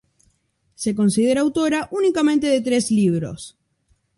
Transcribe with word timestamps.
Se 0.73 0.95
consideraba 0.95 1.45
autora 1.45 1.87
únicamente 1.91 2.47
de 2.47 2.61
tres 2.61 2.89
libros. 2.89 3.55